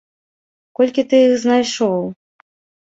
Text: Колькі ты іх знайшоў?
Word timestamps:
Колькі 0.79 1.01
ты 1.11 1.21
іх 1.27 1.37
знайшоў? 1.45 2.13